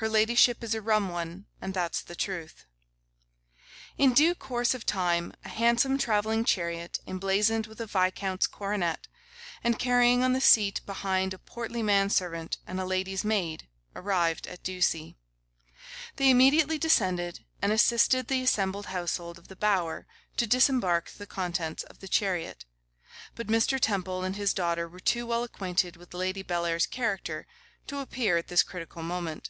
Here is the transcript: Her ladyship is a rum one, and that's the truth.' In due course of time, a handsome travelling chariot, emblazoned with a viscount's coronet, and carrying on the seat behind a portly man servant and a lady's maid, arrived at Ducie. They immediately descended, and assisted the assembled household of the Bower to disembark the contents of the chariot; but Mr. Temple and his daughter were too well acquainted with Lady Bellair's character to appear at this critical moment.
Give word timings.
Her 0.00 0.10
ladyship 0.10 0.62
is 0.62 0.74
a 0.74 0.82
rum 0.82 1.08
one, 1.08 1.46
and 1.58 1.72
that's 1.72 2.02
the 2.02 2.14
truth.' 2.14 2.66
In 3.96 4.12
due 4.12 4.34
course 4.34 4.74
of 4.74 4.84
time, 4.84 5.32
a 5.42 5.48
handsome 5.48 5.96
travelling 5.96 6.44
chariot, 6.44 6.98
emblazoned 7.06 7.66
with 7.66 7.80
a 7.80 7.86
viscount's 7.86 8.46
coronet, 8.46 9.08
and 9.64 9.78
carrying 9.78 10.22
on 10.22 10.34
the 10.34 10.40
seat 10.42 10.82
behind 10.84 11.32
a 11.32 11.38
portly 11.38 11.82
man 11.82 12.10
servant 12.10 12.58
and 12.66 12.78
a 12.78 12.84
lady's 12.84 13.24
maid, 13.24 13.68
arrived 13.94 14.46
at 14.46 14.62
Ducie. 14.62 15.16
They 16.16 16.28
immediately 16.28 16.76
descended, 16.76 17.46
and 17.62 17.72
assisted 17.72 18.28
the 18.28 18.42
assembled 18.42 18.88
household 18.92 19.38
of 19.38 19.48
the 19.48 19.56
Bower 19.56 20.06
to 20.36 20.46
disembark 20.46 21.08
the 21.12 21.26
contents 21.26 21.84
of 21.84 22.00
the 22.00 22.08
chariot; 22.08 22.66
but 23.34 23.46
Mr. 23.46 23.80
Temple 23.80 24.24
and 24.24 24.36
his 24.36 24.52
daughter 24.52 24.86
were 24.90 25.00
too 25.00 25.24
well 25.26 25.42
acquainted 25.42 25.96
with 25.96 26.12
Lady 26.12 26.42
Bellair's 26.44 26.86
character 26.86 27.46
to 27.86 28.00
appear 28.00 28.36
at 28.36 28.48
this 28.48 28.62
critical 28.62 29.02
moment. 29.02 29.48